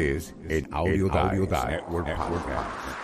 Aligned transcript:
is 0.00 0.32
an 0.48 0.66
Audio 0.72 1.08
Dive 1.08 1.50
Network 1.50 2.06
podcast. 2.06 2.96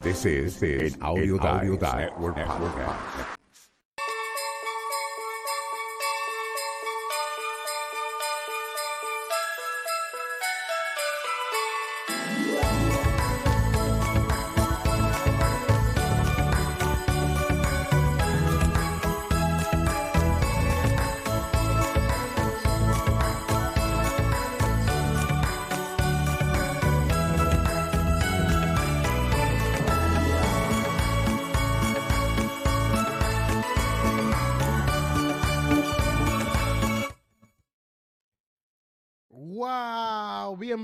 This 0.00 0.26
is 0.26 0.62
an 0.62 1.02
Audio 1.02 1.38
Dive 1.38 1.80
Network 1.80 2.36
podcast. 2.36 3.26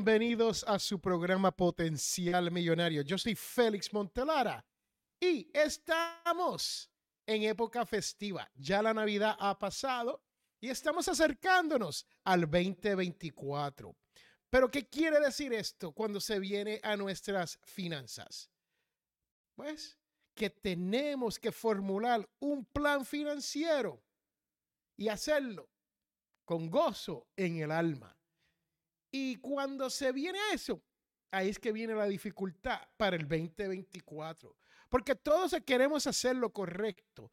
Bienvenidos 0.04 0.64
a 0.68 0.78
su 0.78 1.00
programa 1.00 1.50
Potencial 1.50 2.50
Millonario. 2.50 3.00
Yo 3.00 3.16
soy 3.16 3.34
Félix 3.34 3.90
Montelara 3.90 4.62
y 5.19 5.50
estamos 5.55 6.91
en 7.24 7.44
época 7.44 7.86
festiva. 7.86 8.46
Ya 8.55 8.83
la 8.83 8.92
Navidad 8.92 9.34
ha 9.38 9.58
pasado 9.58 10.22
y 10.61 10.69
estamos 10.69 11.08
acercándonos 11.08 12.06
al 12.22 12.42
2024. 12.42 13.96
Pero 14.50 14.70
¿qué 14.70 14.86
quiere 14.91 15.20
decir 15.20 15.55
esto 15.55 15.92
cuando 15.92 16.20
se 16.20 16.39
viene 16.39 16.80
a 16.83 16.98
nuestras 16.98 17.58
finanzas? 17.62 18.50
Pues 19.55 19.98
que 20.34 20.50
tenemos 20.50 21.39
que 21.39 21.50
formular 21.50 22.28
un 22.41 22.66
plan 22.66 23.06
financiero 23.06 24.05
y 24.98 25.08
hacerlo 25.08 25.70
con 26.44 26.68
gozo 26.68 27.27
en 27.36 27.62
el 27.62 27.70
alma. 27.70 28.14
Y 29.17 29.37
cuando 29.37 29.91
se 29.91 30.11
viene 30.11 30.41
eso, 30.53 30.83
ahí 31.31 31.48
es 31.48 31.61
que 31.61 31.70
viene 31.70 31.95
la 31.95 32.07
dificultad 32.07 32.81
para 32.97 33.15
el 33.15 33.29
2024. 33.29 34.57
Porque 34.89 35.15
todos 35.15 35.55
queremos 35.65 36.09
hacer 36.09 36.34
lo 36.34 36.53
correcto. 36.53 37.31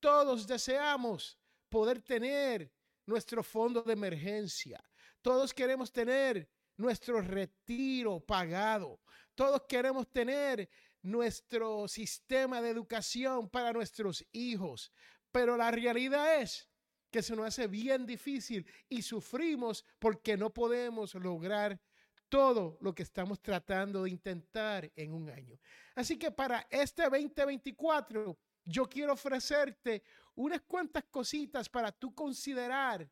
Todos 0.00 0.48
deseamos 0.48 1.38
poder 1.68 2.02
tener 2.02 2.72
nuestro 3.06 3.44
fondo 3.44 3.80
de 3.82 3.92
emergencia. 3.92 4.82
Todos 5.22 5.54
queremos 5.54 5.92
tener 5.92 6.50
nuestro 6.76 7.20
retiro 7.20 8.18
pagado. 8.18 9.00
Todos 9.36 9.62
queremos 9.68 10.10
tener 10.10 10.68
nuestro 11.00 11.86
sistema 11.86 12.60
de 12.60 12.70
educación 12.70 13.48
para 13.48 13.72
nuestros 13.72 14.26
hijos. 14.32 14.90
Pero 15.30 15.56
la 15.56 15.70
realidad 15.70 16.40
es 16.42 16.68
que 17.10 17.22
se 17.22 17.34
nos 17.34 17.46
hace 17.46 17.66
bien 17.66 18.06
difícil 18.06 18.66
y 18.88 19.02
sufrimos 19.02 19.84
porque 19.98 20.36
no 20.36 20.52
podemos 20.52 21.14
lograr 21.14 21.80
todo 22.28 22.78
lo 22.80 22.94
que 22.94 23.02
estamos 23.02 23.42
tratando 23.42 24.04
de 24.04 24.10
intentar 24.10 24.90
en 24.94 25.12
un 25.12 25.28
año. 25.28 25.58
Así 25.96 26.16
que 26.16 26.30
para 26.30 26.66
este 26.70 27.02
2024, 27.02 28.38
yo 28.64 28.88
quiero 28.88 29.14
ofrecerte 29.14 30.04
unas 30.36 30.62
cuantas 30.62 31.04
cositas 31.10 31.68
para 31.68 31.90
tú 31.90 32.14
considerar 32.14 33.10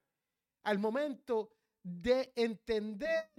al 0.63 0.79
momento 0.79 1.51
de 1.83 2.33
entender 2.37 3.31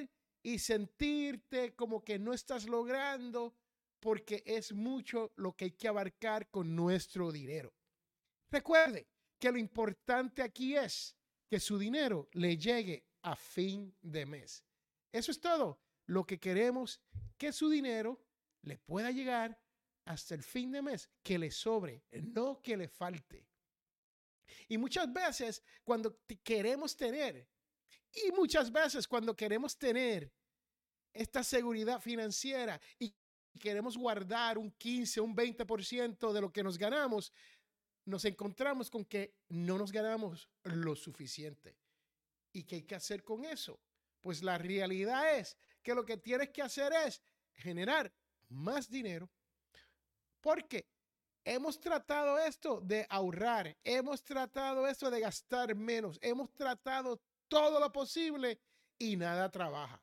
y 0.44 0.60
sentirte 0.60 1.76
como 1.76 2.04
que 2.04 2.20
no 2.20 2.34
estás 2.34 2.66
logrando 2.66 3.56
porque 4.00 4.44
es 4.46 4.74
mucho 4.74 5.32
lo 5.36 5.54
que 5.54 5.66
hay 5.66 5.72
que 5.72 5.88
abarcar 5.88 6.50
con 6.50 6.76
nuestro 6.76 7.32
dinero. 7.32 7.74
Recuerde, 8.50 9.08
que 9.40 9.52
lo 9.52 9.58
importante 9.58 10.42
aquí 10.42 10.76
es 10.76 11.16
que 11.48 11.60
su 11.60 11.78
dinero 11.80 12.30
le 12.34 12.58
llegue 12.58 13.06
a 13.22 13.36
fin 13.36 13.96
de 14.02 14.26
mes. 14.26 14.64
Eso 15.12 15.32
es 15.32 15.40
todo. 15.40 15.80
Lo 16.06 16.26
que 16.26 16.40
queremos 16.40 17.02
que 17.38 17.52
su 17.52 17.70
dinero 17.70 18.22
le 18.64 18.78
pueda 18.78 19.12
llegar 19.12 19.60
hasta 20.06 20.36
el 20.36 20.44
fin 20.44 20.72
de 20.72 20.82
mes, 20.82 21.10
que 21.24 21.38
le 21.38 21.52
sobre, 21.52 22.04
no 22.12 22.62
que 22.62 22.76
le 22.76 22.88
falte. 22.88 23.48
Y 24.68 24.78
muchas 24.78 25.12
veces 25.12 25.64
cuando 25.84 26.20
queremos 26.44 26.96
tener, 26.96 27.48
y 28.12 28.32
muchas 28.32 28.72
veces 28.72 29.08
cuando 29.08 29.36
queremos 29.36 29.78
tener 29.78 30.32
esta 31.14 31.44
seguridad 31.44 32.02
financiera 32.02 32.80
y 32.98 33.14
queremos 33.60 33.98
guardar 33.98 34.58
un 34.58 34.72
15, 34.72 35.22
un 35.22 35.36
20% 35.36 36.32
de 36.34 36.42
lo 36.42 36.52
que 36.52 36.64
nos 36.64 36.78
ganamos, 36.78 37.32
nos 38.10 38.26
encontramos 38.26 38.90
con 38.90 39.06
que 39.06 39.36
no 39.50 39.78
nos 39.78 39.92
ganamos 39.92 40.50
lo 40.64 40.96
suficiente. 40.96 41.78
¿Y 42.52 42.64
qué 42.64 42.78
hay 42.78 42.84
que 42.84 42.96
hacer 42.96 43.24
con 43.24 43.46
eso? 43.46 43.80
Pues 44.22 44.44
la 44.44 44.58
realidad 44.58 45.38
es 45.38 45.58
que 45.84 45.94
lo 45.94 46.06
que 46.06 46.18
tienes 46.18 46.50
que 46.50 46.62
hacer 46.62 46.92
es 46.94 47.22
generar 47.54 48.12
más 48.50 48.90
dinero 48.90 49.30
porque 50.42 50.88
hemos 51.44 51.80
tratado 51.80 52.40
esto 52.40 52.82
de 52.82 53.06
ahorrar, 53.10 53.78
hemos 53.84 54.24
tratado 54.24 54.88
esto 54.88 55.10
de 55.10 55.20
gastar 55.20 55.76
menos, 55.76 56.18
hemos 56.22 56.54
tratado 56.54 57.22
todo 57.48 57.80
lo 57.80 57.92
posible 57.92 58.60
y 58.98 59.16
nada 59.16 59.50
trabaja. 59.50 60.02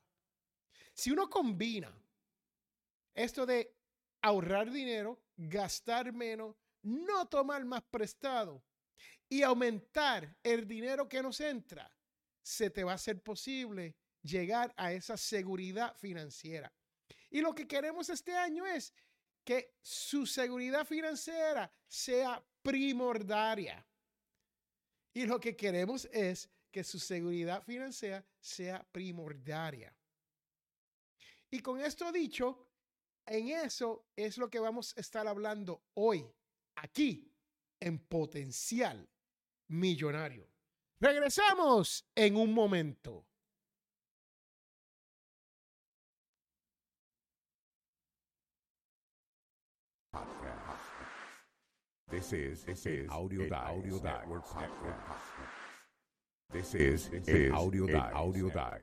Si 0.95 1.11
uno 1.11 1.29
combina 1.29 1.93
esto 3.15 3.47
de 3.47 3.75
ahorrar 4.23 4.71
dinero, 4.71 5.21
gastar 5.37 6.13
menos, 6.13 6.57
no 6.87 7.27
tomar 7.27 7.65
más 7.65 7.83
prestado 7.83 8.63
y 9.29 9.43
aumentar 9.43 10.37
el 10.43 10.67
dinero 10.67 11.09
que 11.09 11.21
nos 11.21 11.41
entra, 11.41 11.93
se 12.43 12.71
te 12.71 12.85
va 12.85 12.93
a 12.93 12.95
hacer 12.95 13.21
posible 13.23 13.97
llegar 14.23 14.73
a 14.77 14.93
esa 14.93 15.17
seguridad 15.17 15.97
financiera. 15.97 16.73
Y 17.29 17.41
lo 17.41 17.55
que 17.55 17.67
queremos 17.67 18.09
este 18.09 18.37
año 18.37 18.65
es 18.67 18.93
que 19.45 19.75
su 19.83 20.27
seguridad 20.27 20.87
financiera 20.87 21.71
sea 21.89 22.45
primordial. 22.63 23.85
Y 25.13 25.27
lo 25.27 25.41
que 25.41 25.57
queremos 25.57 26.05
es 26.13 26.49
que 26.71 26.85
su 26.85 27.01
seguridad 27.01 27.65
financiera 27.65 28.25
sea 28.39 28.87
primordial. 28.93 29.93
Y 31.51 31.61
con 31.61 31.81
esto 31.81 32.13
dicho, 32.13 32.69
en 33.25 33.49
eso 33.49 34.07
es 34.15 34.39
lo 34.39 34.49
que 34.49 34.61
vamos 34.61 34.97
a 34.97 35.01
estar 35.01 35.27
hablando 35.27 35.83
hoy 35.95 36.25
aquí 36.77 37.33
en 37.81 37.99
Potencial 37.99 39.09
Millonario. 39.69 40.49
Regresamos 41.01 42.09
en 42.15 42.37
un 42.37 42.53
momento. 42.53 43.27
This 52.09 52.33
is, 52.33 52.63
this 52.63 52.87
is 52.87 53.11
Audio 53.11 53.43
Dive 53.43 53.53
Audio 53.53 53.99
Network 53.99 54.47
podcast. 54.47 55.05
This 56.51 56.75
is, 56.75 57.09
this 57.09 57.29
is 57.29 57.53
Audio 57.53 57.87
Dive 57.87 58.15
Audio 58.15 58.49
Dive. 58.49 58.83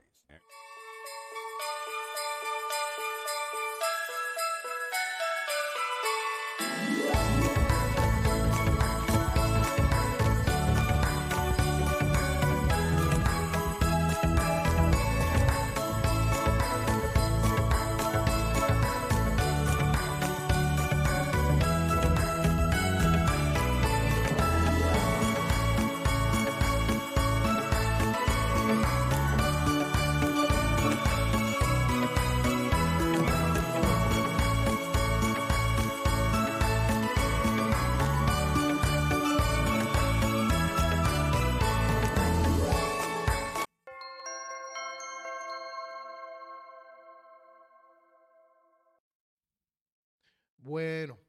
Bueno, 50.64 51.20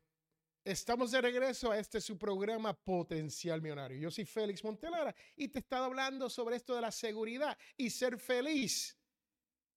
estamos 0.64 1.10
de 1.10 1.20
regreso 1.20 1.72
a 1.72 1.76
este 1.80 2.00
su 2.00 2.16
programa 2.16 2.72
Potencial 2.72 3.60
Millonario. 3.60 3.98
Yo 3.98 4.08
soy 4.08 4.24
Félix 4.24 4.62
Montelara 4.62 5.12
y 5.34 5.48
te 5.48 5.58
he 5.58 5.62
estado 5.62 5.86
hablando 5.86 6.30
sobre 6.30 6.54
esto 6.54 6.72
de 6.72 6.80
la 6.80 6.92
seguridad 6.92 7.58
y 7.76 7.90
ser 7.90 8.16
feliz 8.16 8.96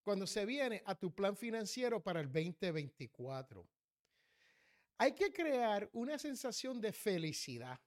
cuando 0.04 0.28
se 0.28 0.46
viene 0.46 0.84
a 0.86 0.94
tu 0.94 1.12
plan 1.12 1.36
financiero 1.36 2.04
para 2.04 2.20
el 2.20 2.32
2024. 2.32 3.68
Hay 5.00 5.14
que 5.14 5.34
crear 5.34 5.90
una 5.92 6.20
sensación 6.20 6.80
de 6.80 6.94
felicidad. 6.94 7.80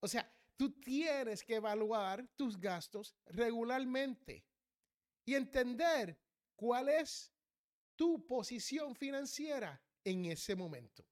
O 0.00 0.08
sea, 0.08 0.30
tú 0.58 0.72
tienes 0.72 1.42
que 1.42 1.54
evaluar 1.54 2.28
tus 2.36 2.60
gastos 2.60 3.16
regularmente 3.24 4.44
y 5.24 5.34
entender 5.34 6.20
cuál 6.54 6.90
es 6.90 7.32
tu 7.96 8.26
posición 8.26 8.94
financiera 8.94 9.82
en 10.04 10.26
ese 10.26 10.54
momento. 10.54 11.04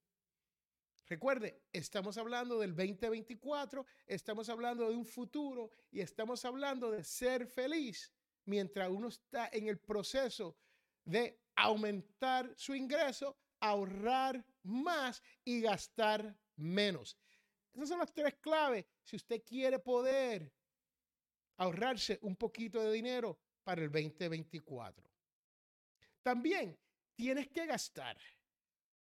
Recuerde, 1.09 1.63
estamos 1.73 2.19
hablando 2.19 2.59
del 2.59 2.75
2024, 2.75 3.87
estamos 4.07 4.49
hablando 4.49 4.89
de 4.89 4.97
un 4.97 5.05
futuro 5.05 5.71
y 5.91 6.01
estamos 6.01 6.45
hablando 6.45 6.91
de 6.91 7.05
ser 7.05 7.47
feliz 7.47 8.13
mientras 8.45 8.91
uno 8.91 9.09
está 9.09 9.49
en 9.53 9.69
el 9.69 9.79
proceso 9.79 10.57
de 11.05 11.39
aumentar 11.55 12.53
su 12.57 12.75
ingreso, 12.75 13.37
ahorrar 13.61 14.45
más 14.65 15.23
y 15.45 15.61
gastar 15.61 16.37
menos. 16.57 17.17
Esas 17.73 17.89
son 17.89 17.99
las 17.99 18.13
tres 18.13 18.35
claves 18.41 18.85
si 19.03 19.17
usted 19.17 19.43
quiere 19.45 19.79
poder 19.79 20.53
ahorrarse 21.59 22.19
un 22.23 22.35
poquito 22.37 22.81
de 22.81 22.93
dinero 22.93 23.39
para 23.63 23.83
el 23.83 23.91
2024. 23.91 25.09
También 26.23 26.77
tienes 27.15 27.49
que 27.49 27.67
gastar. 27.67 28.19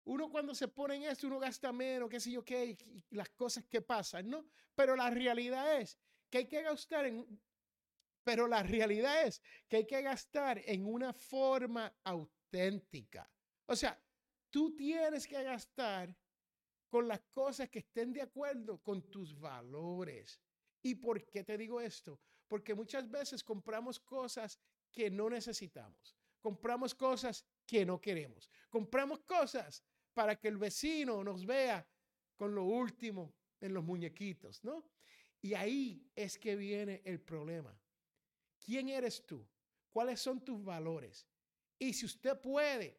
Uno 0.05 0.29
cuando 0.29 0.53
se 0.53 0.67
pone 0.67 0.95
en 0.95 1.03
esto, 1.03 1.27
uno 1.27 1.39
gasta 1.39 1.71
menos, 1.71 2.09
qué 2.09 2.19
sé 2.19 2.31
yo 2.31 2.43
qué, 2.43 2.77
las 3.11 3.29
cosas 3.29 3.65
que 3.65 3.81
pasan, 3.81 4.29
¿no? 4.29 4.45
Pero 4.75 4.95
la 4.95 5.09
realidad 5.09 5.79
es 5.79 5.97
que 6.29 6.39
hay 6.39 6.47
que 6.47 6.61
gastar 6.61 7.05
en 7.05 7.41
pero 8.23 8.47
la 8.47 8.63
realidad 8.63 9.23
es 9.23 9.41
que 9.67 9.77
hay 9.77 9.85
que 9.85 10.01
gastar 10.01 10.61
en 10.65 10.85
una 10.85 11.13
forma 11.13 11.93
auténtica. 12.03 13.29
O 13.65 13.75
sea, 13.75 14.01
tú 14.49 14.75
tienes 14.75 15.27
que 15.27 15.43
gastar 15.43 16.15
con 16.89 17.07
las 17.07 17.21
cosas 17.31 17.69
que 17.69 17.79
estén 17.79 18.13
de 18.13 18.21
acuerdo 18.21 18.81
con 18.81 19.09
tus 19.09 19.37
valores. 19.37 20.39
¿Y 20.81 20.95
por 20.95 21.25
qué 21.25 21.43
te 21.43 21.57
digo 21.57 21.81
esto? 21.81 22.19
Porque 22.47 22.73
muchas 22.73 23.09
veces 23.09 23.43
compramos 23.43 23.99
cosas 23.99 24.59
que 24.91 25.09
no 25.09 25.29
necesitamos. 25.29 26.15
Compramos 26.39 26.93
cosas 26.93 27.45
que 27.65 27.85
no 27.85 27.99
queremos. 27.99 28.49
Compramos 28.69 29.19
cosas 29.21 29.83
para 30.13 30.35
que 30.39 30.47
el 30.47 30.57
vecino 30.57 31.23
nos 31.23 31.45
vea 31.45 31.85
con 32.35 32.53
lo 32.53 32.63
último 32.63 33.33
en 33.59 33.73
los 33.73 33.83
muñequitos, 33.83 34.63
¿no? 34.63 34.83
Y 35.41 35.53
ahí 35.53 36.09
es 36.15 36.37
que 36.37 36.55
viene 36.55 37.01
el 37.03 37.19
problema. 37.19 37.77
¿Quién 38.59 38.89
eres 38.89 39.25
tú? 39.25 39.45
¿Cuáles 39.91 40.19
son 40.19 40.43
tus 40.43 40.63
valores? 40.63 41.27
Y 41.77 41.93
si 41.93 42.05
usted 42.05 42.39
puede 42.39 42.97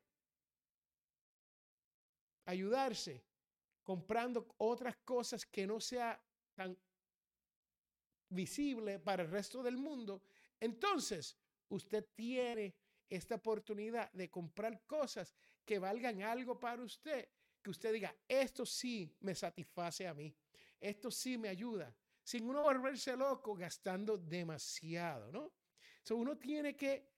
ayudarse 2.45 3.25
comprando 3.83 4.55
otras 4.59 4.97
cosas 4.99 5.47
que 5.47 5.67
no 5.67 5.81
sea 5.81 6.23
tan 6.55 6.77
visible 8.29 8.99
para 8.99 9.23
el 9.23 9.31
resto 9.31 9.63
del 9.63 9.77
mundo, 9.77 10.23
entonces 10.61 11.37
usted 11.69 12.07
tiene 12.15 12.75
esta 13.09 13.37
oportunidad 13.37 14.11
de 14.13 14.31
comprar 14.31 14.83
cosas 14.87 15.35
que 15.65 15.79
valgan 15.79 16.23
algo 16.23 16.59
para 16.59 16.83
usted, 16.83 17.29
que 17.63 17.71
usted 17.71 17.93
diga, 17.93 18.15
esto 18.29 18.67
sí 18.67 19.17
me 19.21 19.35
satisface 19.35 20.07
a 20.07 20.15
mí, 20.15 20.35
esto 20.81 21.11
sí 21.11 21.39
me 21.39 21.49
ayuda, 21.49 21.95
sin 22.23 22.49
uno 22.49 22.63
volverse 22.63 23.17
loco 23.17 23.55
gastando 23.55 24.19
demasiado, 24.19 25.33
¿no? 25.33 25.53
So, 26.03 26.17
uno 26.17 26.37
tiene 26.37 26.77
que 26.77 27.11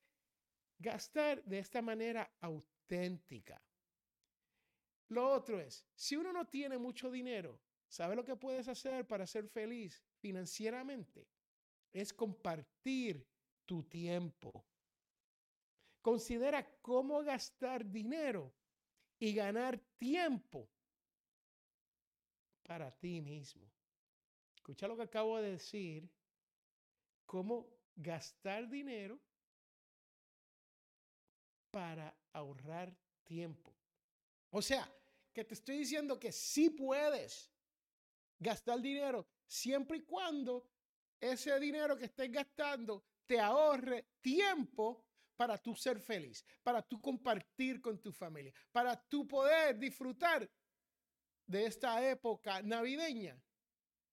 gastar 0.78 1.42
de 1.44 1.58
esta 1.58 1.82
manera 1.82 2.36
auténtica. 2.40 3.60
Lo 5.08 5.28
otro 5.30 5.60
es, 5.60 5.86
si 5.94 6.16
uno 6.16 6.32
no 6.32 6.46
tiene 6.46 6.78
mucho 6.78 7.10
dinero, 7.10 7.60
¿sabe 7.88 8.16
lo 8.16 8.24
que 8.24 8.36
puedes 8.36 8.68
hacer 8.68 9.06
para 9.06 9.26
ser 9.26 9.48
feliz 9.48 10.04
financieramente? 10.18 11.28
Es 11.92 12.12
compartir 12.12 13.26
tu 13.64 13.84
tiempo. 13.84 14.64
Considera 16.06 16.64
cómo 16.82 17.24
gastar 17.24 17.84
dinero 17.84 18.54
y 19.18 19.34
ganar 19.34 19.76
tiempo 19.98 20.70
para 22.62 22.92
ti 22.92 23.20
mismo. 23.20 23.68
Escucha 24.54 24.86
lo 24.86 24.96
que 24.96 25.02
acabo 25.02 25.36
de 25.38 25.50
decir, 25.50 26.08
cómo 27.24 27.66
gastar 27.96 28.68
dinero 28.68 29.18
para 31.72 32.16
ahorrar 32.32 32.96
tiempo. 33.24 33.74
O 34.50 34.62
sea, 34.62 34.88
que 35.32 35.44
te 35.44 35.54
estoy 35.54 35.78
diciendo 35.78 36.20
que 36.20 36.30
sí 36.30 36.70
puedes 36.70 37.50
gastar 38.38 38.80
dinero 38.80 39.26
siempre 39.44 39.96
y 39.96 40.02
cuando 40.02 40.70
ese 41.18 41.58
dinero 41.58 41.98
que 41.98 42.04
estés 42.04 42.30
gastando 42.30 43.04
te 43.26 43.40
ahorre 43.40 44.06
tiempo 44.20 45.05
para 45.36 45.58
tú 45.58 45.74
ser 45.74 46.00
feliz, 46.00 46.44
para 46.62 46.82
tú 46.82 47.00
compartir 47.00 47.80
con 47.80 48.00
tu 48.00 48.12
familia, 48.12 48.52
para 48.72 48.96
tú 49.08 49.26
poder 49.26 49.78
disfrutar 49.78 50.48
de 51.46 51.66
esta 51.66 52.08
época 52.08 52.62
navideña 52.62 53.40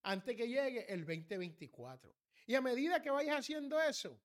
antes 0.03 0.35
que 0.35 0.47
llegue 0.47 0.91
el 0.91 1.05
2024. 1.05 2.13
Y 2.45 2.55
a 2.55 2.61
medida 2.61 3.01
que 3.01 3.09
vayas 3.09 3.39
haciendo 3.39 3.81
eso, 3.81 4.19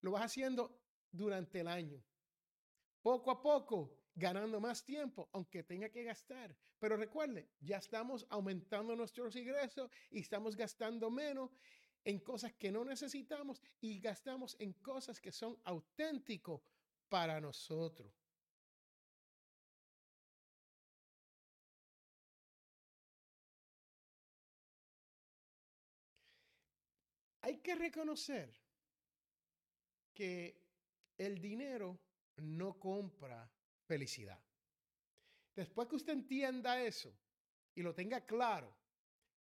lo 0.00 0.12
vas 0.12 0.22
haciendo 0.22 0.80
durante 1.10 1.60
el 1.60 1.68
año. 1.68 2.02
Poco 3.02 3.30
a 3.30 3.42
poco, 3.42 3.98
ganando 4.14 4.60
más 4.60 4.84
tiempo, 4.84 5.28
aunque 5.32 5.62
tenga 5.62 5.88
que 5.88 6.04
gastar. 6.04 6.56
Pero 6.78 6.96
recuerde, 6.96 7.50
ya 7.60 7.78
estamos 7.78 8.26
aumentando 8.30 8.94
nuestros 8.94 9.34
ingresos 9.34 9.90
y 10.10 10.20
estamos 10.20 10.56
gastando 10.56 11.10
menos 11.10 11.50
en 12.04 12.20
cosas 12.20 12.52
que 12.54 12.70
no 12.70 12.84
necesitamos 12.84 13.60
y 13.80 14.00
gastamos 14.00 14.56
en 14.58 14.72
cosas 14.74 15.20
que 15.20 15.32
son 15.32 15.58
auténticos 15.64 16.62
para 17.08 17.40
nosotros. 17.40 18.12
Hay 27.42 27.58
que 27.58 27.74
reconocer 27.74 28.54
que 30.12 30.60
el 31.16 31.40
dinero 31.40 31.98
no 32.36 32.78
compra 32.78 33.50
felicidad. 33.86 34.38
Después 35.54 35.88
que 35.88 35.96
usted 35.96 36.12
entienda 36.12 36.82
eso 36.82 37.12
y 37.74 37.82
lo 37.82 37.94
tenga 37.94 38.24
claro, 38.26 38.76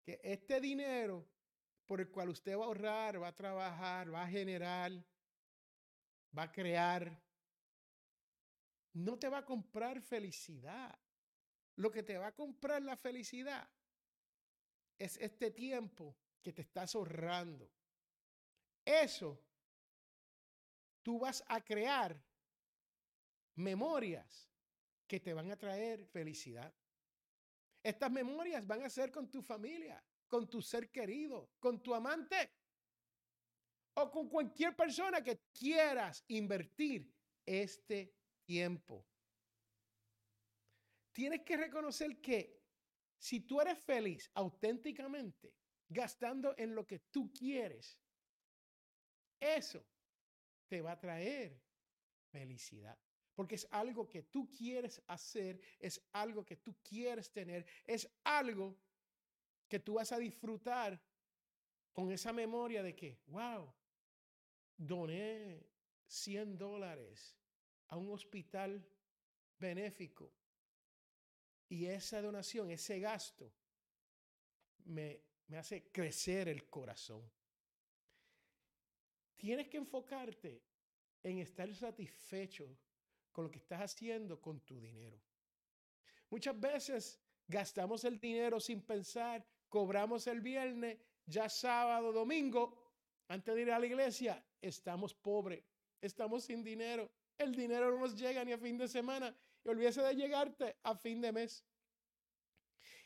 que 0.04 0.20
este 0.22 0.60
dinero 0.60 1.26
por 1.86 2.00
el 2.00 2.10
cual 2.10 2.30
usted 2.30 2.56
va 2.56 2.64
a 2.64 2.66
ahorrar, 2.66 3.22
va 3.22 3.28
a 3.28 3.36
trabajar, 3.36 4.12
va 4.12 4.24
a 4.24 4.28
generar, 4.28 4.92
va 6.36 6.42
a 6.42 6.52
crear, 6.52 7.22
no 8.92 9.18
te 9.18 9.28
va 9.28 9.38
a 9.38 9.44
comprar 9.44 10.00
felicidad. 10.00 10.98
Lo 11.76 11.90
que 11.90 12.02
te 12.02 12.16
va 12.16 12.28
a 12.28 12.34
comprar 12.34 12.82
la 12.82 12.96
felicidad 12.96 13.68
es 14.98 15.16
este 15.18 15.50
tiempo 15.50 16.16
que 16.42 16.52
te 16.52 16.62
estás 16.62 16.94
ahorrando. 16.94 17.70
Eso, 18.84 19.42
tú 21.02 21.18
vas 21.18 21.44
a 21.48 21.60
crear 21.60 22.20
memorias 23.56 24.48
que 25.06 25.20
te 25.20 25.34
van 25.34 25.50
a 25.50 25.56
traer 25.56 26.06
felicidad. 26.06 26.72
Estas 27.82 28.10
memorias 28.10 28.66
van 28.66 28.82
a 28.82 28.90
ser 28.90 29.12
con 29.12 29.30
tu 29.30 29.42
familia, 29.42 30.02
con 30.28 30.48
tu 30.48 30.60
ser 30.60 30.90
querido, 30.90 31.50
con 31.58 31.82
tu 31.82 31.94
amante 31.94 32.50
o 33.94 34.10
con 34.10 34.28
cualquier 34.28 34.76
persona 34.76 35.22
que 35.22 35.40
quieras 35.52 36.24
invertir 36.28 37.10
este 37.44 38.14
tiempo. 38.44 39.06
Tienes 41.12 41.42
que 41.42 41.56
reconocer 41.56 42.20
que 42.20 42.60
si 43.18 43.40
tú 43.40 43.60
eres 43.60 43.78
feliz 43.78 44.30
auténticamente, 44.34 45.54
gastando 45.88 46.54
en 46.58 46.74
lo 46.74 46.86
que 46.86 46.98
tú 47.10 47.32
quieres, 47.32 47.98
eso 49.40 49.84
te 50.68 50.82
va 50.82 50.92
a 50.92 51.00
traer 51.00 51.58
felicidad. 52.30 52.98
Porque 53.34 53.54
es 53.54 53.66
algo 53.70 54.08
que 54.08 54.22
tú 54.22 54.50
quieres 54.50 55.02
hacer, 55.06 55.60
es 55.78 56.02
algo 56.12 56.44
que 56.44 56.56
tú 56.56 56.76
quieres 56.82 57.30
tener, 57.30 57.66
es 57.84 58.08
algo 58.24 58.78
que 59.68 59.80
tú 59.80 59.94
vas 59.94 60.12
a 60.12 60.18
disfrutar 60.18 61.00
con 61.92 62.10
esa 62.12 62.32
memoria 62.32 62.82
de 62.82 62.94
que, 62.94 63.20
wow, 63.26 63.72
doné 64.76 65.66
100 66.06 66.58
dólares 66.58 67.36
a 67.88 67.96
un 67.96 68.10
hospital 68.10 68.86
benéfico 69.58 70.32
y 71.68 71.86
esa 71.86 72.22
donación, 72.22 72.70
ese 72.70 73.00
gasto, 73.00 73.52
me, 74.84 75.20
me 75.48 75.58
hace 75.58 75.90
crecer 75.90 76.48
el 76.48 76.68
corazón. 76.68 77.28
Tienes 79.36 79.68
que 79.68 79.76
enfocarte 79.76 80.62
en 81.22 81.38
estar 81.38 81.72
satisfecho 81.74 82.78
con 83.32 83.44
lo 83.44 83.50
que 83.50 83.58
estás 83.58 83.80
haciendo 83.80 84.40
con 84.40 84.60
tu 84.60 84.80
dinero. 84.80 85.20
Muchas 86.30 86.58
veces 86.58 87.20
gastamos 87.46 88.04
el 88.04 88.18
dinero 88.18 88.60
sin 88.60 88.82
pensar, 88.82 89.46
cobramos 89.76 90.26
el 90.26 90.40
viernes, 90.40 90.98
ya 91.26 91.50
sábado, 91.50 92.10
domingo, 92.10 92.94
antes 93.28 93.54
de 93.54 93.60
ir 93.60 93.70
a 93.70 93.78
la 93.78 93.84
iglesia, 93.84 94.42
estamos 94.58 95.12
pobres, 95.12 95.62
estamos 96.00 96.44
sin 96.44 96.64
dinero. 96.64 97.10
El 97.36 97.54
dinero 97.54 97.90
no 97.90 97.98
nos 97.98 98.16
llega 98.16 98.42
ni 98.42 98.52
a 98.52 98.58
fin 98.58 98.78
de 98.78 98.88
semana 98.88 99.36
y 99.62 99.68
olvídese 99.68 100.00
de 100.00 100.14
llegarte 100.14 100.78
a 100.82 100.96
fin 100.96 101.20
de 101.20 101.30
mes. 101.30 101.62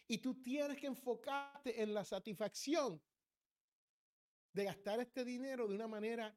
Y 0.07 0.19
tú 0.19 0.41
tienes 0.41 0.79
que 0.79 0.87
enfocarte 0.87 1.83
en 1.83 1.93
la 1.93 2.05
satisfacción 2.05 3.03
de 4.53 4.63
gastar 4.63 5.01
este 5.01 5.25
dinero 5.25 5.67
de 5.67 5.75
una 5.75 5.89
manera 5.89 6.33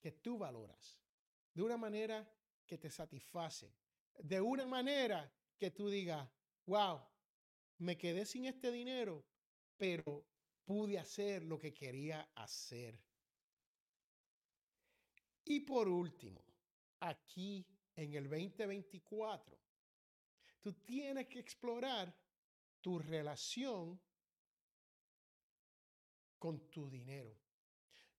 que 0.00 0.12
tú 0.12 0.38
valoras, 0.38 0.98
de 1.52 1.60
una 1.60 1.76
manera 1.76 2.26
que 2.66 2.78
te 2.78 2.88
satisface, 2.88 3.70
de 4.14 4.40
una 4.40 4.66
manera 4.66 5.30
que 5.58 5.72
tú 5.72 5.90
digas, 5.90 6.26
wow, 6.64 7.02
me 7.84 7.96
quedé 7.96 8.24
sin 8.24 8.46
este 8.46 8.72
dinero, 8.72 9.24
pero 9.76 10.26
pude 10.64 10.98
hacer 10.98 11.44
lo 11.44 11.58
que 11.58 11.72
quería 11.72 12.28
hacer. 12.34 12.98
Y 15.44 15.60
por 15.60 15.88
último, 15.88 16.42
aquí 17.00 17.66
en 17.94 18.14
el 18.14 18.24
2024, 18.24 19.58
tú 20.60 20.72
tienes 20.72 21.28
que 21.28 21.38
explorar 21.38 22.14
tu 22.80 22.98
relación 22.98 24.00
con 26.38 26.70
tu 26.70 26.88
dinero. 26.88 27.38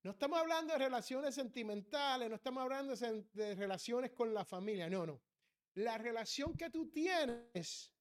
No 0.03 0.11
estamos 0.11 0.39
hablando 0.39 0.73
de 0.73 0.79
relaciones 0.79 1.33
sentimentales, 1.33 2.29
no 2.29 2.35
estamos 2.35 2.61
hablando 2.61 2.95
de, 2.95 3.55
relaciones 3.55 4.11
con 4.11 4.33
la 4.33 4.45
familia, 4.45 4.87
no, 4.87 5.05
no. 5.05 5.19
La 5.73 5.97
relación 5.97 6.55
que 6.55 6.69
tú 6.69 6.91
tienes 6.91 7.91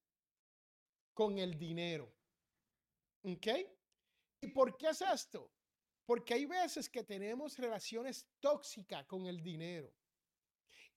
con 1.14 1.38
el 1.38 1.56
dinero. 1.56 2.12
¿Ok? 3.23 3.47
¿Y 4.42 4.49
por 4.49 4.76
qué 4.76 4.88
es 4.88 5.00
esto? 5.00 5.50
Porque 6.04 6.35
hay 6.35 6.44
veces 6.44 6.90
que 6.90 7.04
tenemos 7.04 7.56
relaciones 7.56 8.28
tóxicas 8.40 9.06
con 9.06 9.26
el 9.26 9.42
dinero. 9.42 9.94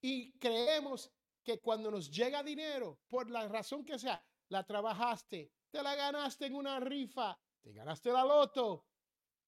Y 0.01 0.37
creemos 0.37 1.09
que 1.43 1.59
cuando 1.61 1.89
nos 1.89 2.11
llega 2.11 2.43
dinero, 2.43 2.99
por 3.07 3.31
la 3.31 3.47
razón 3.47 3.85
que 3.85 3.97
sea, 3.97 4.21
la 4.49 4.65
trabajaste, 4.65 5.53
te 5.71 5.81
la 5.81 5.95
ganaste 5.95 6.47
en 6.47 6.55
una 6.55 6.79
rifa, 6.79 7.39
te 7.61 7.71
ganaste 7.71 8.11
la 8.11 8.25
loto, 8.25 8.85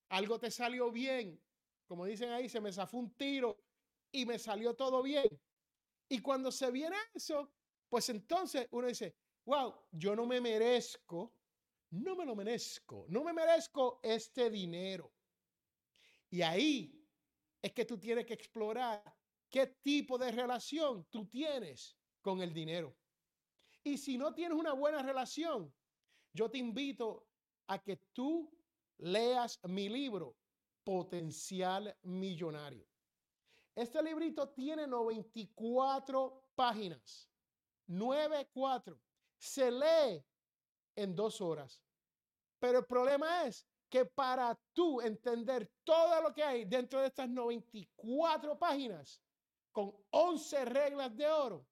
algo 0.10 0.40
te 0.40 0.50
salió 0.50 0.92
bien, 0.92 1.42
como 1.86 2.06
dicen 2.06 2.30
ahí, 2.30 2.48
se 2.48 2.62
me 2.62 2.72
zafó 2.72 2.98
un 2.98 3.16
tiro 3.16 3.64
y 4.12 4.26
me 4.26 4.40
salió 4.40 4.76
todo 4.76 5.02
bien. 5.02 5.28
Y 6.08 6.20
cuando 6.20 6.52
se 6.52 6.72
viene 6.72 6.96
eso, 7.14 7.52
pues 7.90 8.10
entonces 8.10 8.68
uno 8.72 8.88
dice, 8.88 9.16
wow, 9.50 9.74
yo 9.92 10.16
no 10.16 10.28
me 10.28 10.40
merezco, 10.40 11.34
no 11.90 12.16
me 12.16 12.24
lo 12.24 12.36
merezco, 12.36 13.08
no 13.10 13.24
me 13.24 13.34
merezco 13.34 14.00
este 14.04 14.48
dinero. 14.52 15.12
Y 16.30 16.44
ahí 16.44 17.04
es 17.60 17.74
que 17.74 17.84
tú 17.84 17.98
tienes 17.98 18.28
que 18.28 18.36
explorar 18.36 19.04
qué 19.50 19.66
tipo 19.82 20.20
de 20.20 20.32
relación 20.32 21.04
tú 21.10 21.26
tienes 21.26 21.98
con 22.22 22.42
el 22.42 22.54
dinero. 22.54 22.96
Y 23.84 23.98
si 23.98 24.20
no 24.20 24.36
tienes 24.36 24.56
una 24.56 24.74
buena 24.74 25.02
relación, 25.02 25.74
yo 26.32 26.48
te 26.52 26.60
invito 26.60 27.28
a 27.66 27.82
que 27.82 27.98
tú 28.14 28.56
leas 29.00 29.60
mi 29.64 29.90
libro, 29.90 30.38
Potencial 30.84 31.98
Millonario. 32.04 32.88
Este 33.74 34.04
librito 34.04 34.50
tiene 34.50 34.86
94 34.86 36.52
páginas, 36.54 37.28
94. 37.88 39.09
Se 39.40 39.72
lee 39.72 40.24
en 40.96 41.16
dos 41.16 41.42
horas. 41.42 41.82
Pero 42.60 42.80
el 42.80 42.86
problema 42.86 43.46
es 43.48 43.66
que 43.90 44.06
para 44.06 44.54
tú 44.74 45.02
entender 45.02 45.72
todo 45.84 46.22
lo 46.22 46.34
que 46.34 46.44
hay 46.44 46.66
dentro 46.66 47.00
de 47.00 47.08
estas 47.08 47.28
94 47.28 48.60
páginas, 48.60 49.20
con 49.72 49.96
11 50.12 50.66
reglas 50.66 51.16
de 51.16 51.28
oro, 51.28 51.66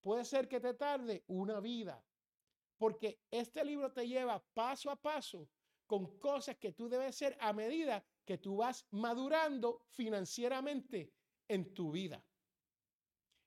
puede 0.00 0.24
ser 0.24 0.48
que 0.48 0.58
te 0.58 0.74
tarde 0.74 1.22
una 1.28 1.60
vida. 1.60 2.02
Porque 2.78 3.20
este 3.30 3.64
libro 3.64 3.92
te 3.92 4.08
lleva 4.08 4.42
paso 4.54 4.90
a 4.90 4.96
paso 4.96 5.48
con 5.86 6.18
cosas 6.18 6.56
que 6.56 6.72
tú 6.72 6.88
debes 6.88 7.10
hacer 7.10 7.36
a 7.40 7.52
medida 7.52 8.04
que 8.24 8.38
tú 8.38 8.56
vas 8.56 8.86
madurando 8.90 9.84
financieramente 9.90 11.12
en 11.46 11.74
tu 11.74 11.92
vida. 11.92 12.24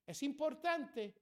Es 0.06 0.22
importante 0.24 1.16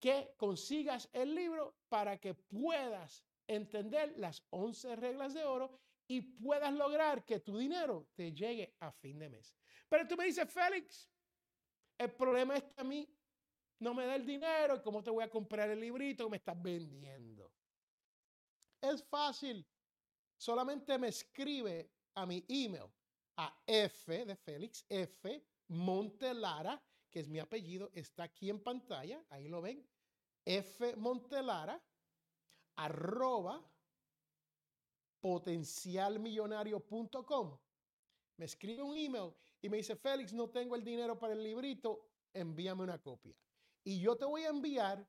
que 0.00 0.34
consigas 0.36 1.08
el 1.12 1.34
libro 1.34 1.76
para 1.88 2.18
que 2.18 2.34
puedas 2.34 3.24
entender 3.46 4.14
las 4.16 4.46
11 4.50 4.96
reglas 4.96 5.34
de 5.34 5.44
oro 5.44 5.80
y 6.06 6.20
puedas 6.20 6.72
lograr 6.72 7.24
que 7.24 7.40
tu 7.40 7.58
dinero 7.58 8.08
te 8.14 8.32
llegue 8.32 8.76
a 8.80 8.90
fin 8.92 9.18
de 9.18 9.28
mes. 9.28 9.54
Pero 9.88 10.06
tú 10.06 10.16
me 10.16 10.24
dices, 10.24 10.50
Félix, 10.50 11.10
el 11.98 12.12
problema 12.12 12.56
es 12.56 12.62
que 12.64 12.80
a 12.80 12.84
mí 12.84 13.08
no 13.80 13.94
me 13.94 14.06
da 14.06 14.16
el 14.16 14.26
dinero 14.26 14.82
cómo 14.82 15.02
te 15.02 15.10
voy 15.10 15.24
a 15.24 15.30
comprar 15.30 15.70
el 15.70 15.80
librito 15.80 16.24
que 16.24 16.30
me 16.30 16.36
estás 16.36 16.60
vendiendo. 16.60 17.52
Es 18.80 19.04
fácil. 19.04 19.66
Solamente 20.36 20.96
me 20.98 21.08
escribe 21.08 21.90
a 22.14 22.24
mi 22.24 22.44
email 22.48 22.86
a 23.36 23.62
F 23.66 24.24
de 24.24 24.36
Félix, 24.36 24.84
F 24.88 25.44
Montelara, 25.68 26.80
que 27.10 27.20
es 27.20 27.28
mi 27.28 27.38
apellido, 27.38 27.90
está 27.94 28.24
aquí 28.24 28.50
en 28.50 28.62
pantalla, 28.62 29.24
ahí 29.30 29.48
lo 29.48 29.62
ven, 29.62 29.82
F 30.44 30.94
Montelara, 30.96 31.82
arroba 32.76 33.64
potencialmillonario.com. 35.20 37.58
Me 38.36 38.44
escribe 38.44 38.82
un 38.82 38.94
email 38.96 39.32
y 39.60 39.68
me 39.68 39.78
dice, 39.78 39.96
Félix, 39.96 40.32
no 40.32 40.48
tengo 40.50 40.76
el 40.76 40.84
dinero 40.84 41.18
para 41.18 41.32
el 41.32 41.42
librito, 41.42 42.12
envíame 42.32 42.84
una 42.84 43.00
copia. 43.00 43.34
Y 43.82 43.98
yo 44.00 44.16
te 44.16 44.24
voy 44.24 44.44
a 44.44 44.50
enviar 44.50 45.04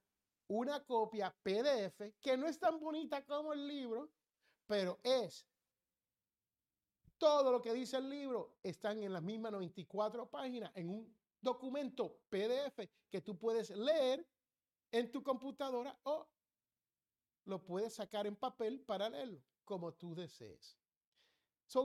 una 0.48 0.84
copia 0.84 1.32
PDF 1.44 2.02
que 2.20 2.36
no 2.38 2.48
es 2.48 2.58
tan 2.58 2.80
bonita 2.80 3.24
como 3.26 3.54
el 3.54 3.68
libro, 3.68 4.10
pero 4.66 5.00
es 5.04 5.46
todo 7.20 7.52
lo 7.52 7.62
que 7.62 7.74
dice 7.74 7.98
el 7.98 8.10
libro, 8.10 8.58
están 8.64 9.04
en 9.04 9.14
las 9.14 9.22
mismas 9.22 9.52
94 9.52 10.30
páginas 10.30 10.72
en 10.74 10.90
un 10.90 11.19
documento 11.42 12.22
PDF 12.30 12.80
que 13.10 13.22
tú 13.22 13.38
puedes 13.38 13.70
leer 13.72 14.26
en 14.92 15.12
tu 15.12 15.24
computadora 15.24 15.98
o 16.04 16.28
lo 17.46 17.64
puedes 17.64 17.96
sacar 17.96 18.28
en 18.28 18.36
papel 18.36 18.82
para 18.82 19.10
leerlo, 19.10 19.42
como 19.64 19.94
tú 19.94 20.14
desees. 20.14 20.78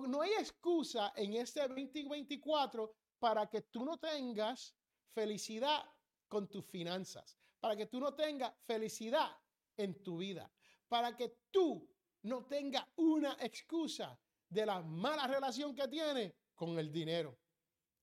no 0.09 0.23
hay 0.23 0.33
excusa 0.33 1.13
en 1.17 1.35
este 1.35 1.61
2024 1.61 2.95
para 3.19 3.49
que 3.49 3.63
tú 3.63 3.85
no 3.85 3.99
tengas 3.99 4.77
felicidad 5.15 5.85
con 6.29 6.49
tus 6.49 6.67
finanzas, 6.67 7.39
para 7.61 7.77
que 7.77 7.87
tú 7.87 8.01
no 8.01 8.15
tengas 8.15 8.53
felicidad 8.67 9.31
en 9.77 10.03
tu 10.03 10.19
vida, 10.19 10.51
para 10.89 11.17
que 11.17 11.39
tú 11.51 11.89
no 12.23 12.47
tengas 12.47 12.87
una 12.97 13.37
excusa 13.41 14.19
de 14.49 14.67
la 14.67 14.83
mala 14.83 15.27
relación 15.27 15.75
que 15.75 15.89
tiene 15.89 16.35
con 16.55 16.79
el 16.79 16.91
dinero. 16.93 17.39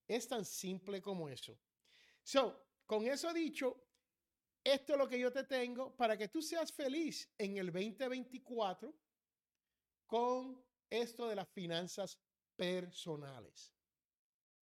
Es 0.08 0.28
tan 0.28 0.46
simple 0.46 1.02
como 1.02 1.30
eso. 1.30 1.58
So, 2.24 2.66
con 2.86 3.06
eso 3.08 3.34
dicho, 3.34 3.84
esto 4.64 4.94
es 4.94 5.00
lo 5.00 5.08
que 5.08 5.20
yo 5.20 5.32
te 5.32 5.44
tengo 5.44 5.96
para 5.96 6.18
que 6.18 6.28
tú 6.28 6.42
seas 6.42 6.72
feliz 6.72 7.34
en 7.38 7.58
el 7.58 7.72
2024 7.72 8.94
con 10.06 10.64
esto 10.90 11.28
de 11.28 11.36
las 11.36 11.50
finanzas 11.50 12.20
personales. 12.56 13.74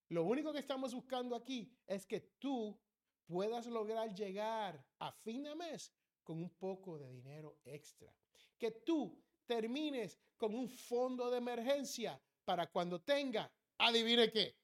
Lo 0.10 0.24
único 0.24 0.53
que 0.53 0.60
estamos 0.60 0.93
buscando 0.93 1.36
aquí 1.36 1.75
es 1.86 2.05
que 2.05 2.19
tú 2.39 2.79
puedas 3.25 3.67
lograr 3.67 4.13
llegar 4.13 4.84
a 5.00 5.12
fin 5.12 5.43
de 5.43 5.55
mes 5.55 5.93
con 6.24 6.38
un 6.38 6.50
poco 6.51 6.98
de 6.98 7.12
dinero 7.12 7.60
extra. 7.65 8.13
Que 8.58 8.72
tú 8.72 9.24
termines 9.46 10.19
con 10.38 10.55
un 10.55 10.69
fondo 10.69 11.29
de 11.29 11.38
emergencia 11.38 12.19
para 12.46 12.72
cuando 12.72 13.01
tenga, 13.01 13.51
adivine 13.77 14.31
qué, 14.31 14.55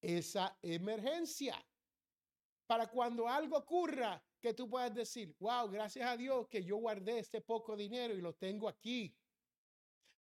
esa 0.00 0.58
emergencia. 0.62 1.56
Para 2.66 2.88
cuando 2.88 3.28
algo 3.28 3.56
ocurra, 3.56 4.22
que 4.40 4.54
tú 4.54 4.68
puedas 4.68 4.94
decir, 4.94 5.34
wow, 5.40 5.68
gracias 5.68 6.08
a 6.08 6.16
Dios 6.16 6.46
que 6.48 6.62
yo 6.62 6.76
guardé 6.76 7.18
este 7.18 7.40
poco 7.40 7.76
dinero 7.76 8.14
y 8.14 8.20
lo 8.20 8.34
tengo 8.34 8.68
aquí. 8.68 9.16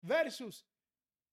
Versus, 0.02 0.66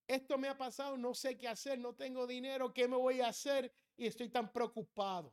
esto 0.07 0.39
me 0.39 0.49
ha 0.49 0.57
pasado, 0.57 0.97
no 0.97 1.15
sé 1.15 1.39
qué 1.39 1.47
hacer, 1.47 1.79
no 1.79 1.95
tengo 1.95 2.27
dinero, 2.27 2.73
¿qué 2.73 2.89
me 2.89 2.97
voy 2.97 3.21
a 3.21 3.29
hacer? 3.29 3.73
Y 3.97 4.07
estoy 4.07 4.29
tan 4.29 4.53
preocupado. 4.53 5.33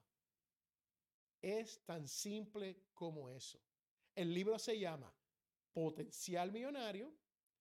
Es 1.42 1.84
tan 1.86 2.08
simple 2.08 2.84
como 2.94 3.30
eso. 3.30 3.60
El 4.16 4.34
libro 4.34 4.60
se 4.60 4.80
llama 4.80 5.12
Potencial 5.74 6.52
Millonario, 6.52 7.12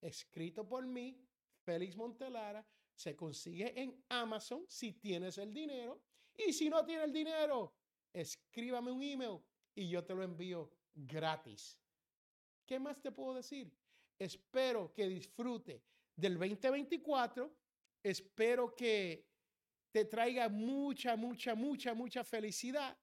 escrito 0.01 0.67
por 0.67 0.87
mí, 0.87 1.27
Félix 1.65 1.97
Montelara. 1.97 2.67
Se 2.97 3.15
consigue 3.15 3.79
en 3.81 4.03
Amazon 4.09 4.65
si 4.69 4.95
tienes 4.95 5.37
el 5.39 5.53
dinero 5.53 6.03
Y 6.35 6.53
si 6.53 6.69
no 6.69 6.85
tiene 6.85 7.05
el 7.05 7.13
dinero, 7.13 7.75
escríbame 8.13 8.91
un 8.91 9.03
email 9.03 9.39
y 9.75 9.89
yo 9.89 10.05
te 10.05 10.15
lo 10.15 10.23
envío 10.23 10.71
gratis. 10.95 11.79
¿Qué 12.67 12.79
más 12.79 13.01
te 13.01 13.13
puedo 13.13 13.35
decir? 13.35 13.73
Espero 14.19 14.93
que 14.93 15.07
disfrute 15.07 15.83
del 16.15 16.39
2024. 16.39 17.55
Espero 18.03 18.75
que 18.75 19.27
te 19.91 20.05
traiga 20.05 20.49
mucha, 20.49 21.17
mucha, 21.17 21.55
mucha, 21.55 21.95
mucha 21.95 22.25
felicidad 22.25 22.99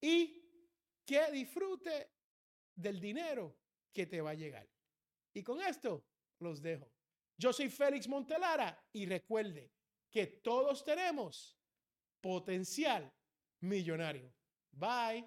y 0.00 0.42
que 1.04 1.30
disfrute 1.30 2.10
del 2.74 3.00
dinero 3.00 3.56
que 3.92 4.06
te 4.06 4.20
va 4.20 4.30
a 4.30 4.34
llegar. 4.34 4.68
Y 5.34 5.42
con 5.42 5.60
esto 5.62 6.04
los 6.38 6.60
dejo. 6.60 6.90
Yo 7.42 7.52
soy 7.52 7.68
Félix 7.68 8.06
Montelara 8.06 8.80
y 8.92 9.04
recuerde 9.04 9.72
que 10.12 10.28
todos 10.28 10.84
tenemos 10.84 11.58
potencial 12.20 13.12
millonario. 13.58 14.32
Bye. 14.70 15.26